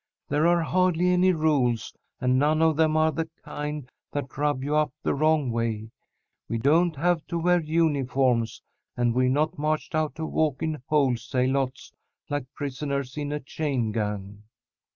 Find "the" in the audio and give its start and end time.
3.11-3.29, 5.03-5.13